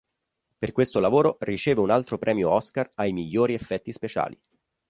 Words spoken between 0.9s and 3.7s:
lavoro riceve un altro premio Oscar ai migliori